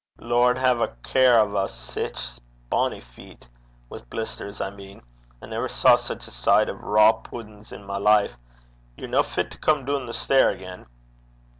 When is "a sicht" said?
6.25-6.69